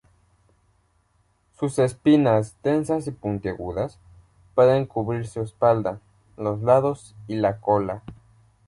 [1.59, 3.99] Sus espinas, densas y puntiagudas,
[4.55, 5.99] pueden cubrir su espalda,
[6.37, 8.01] los lados y la cola.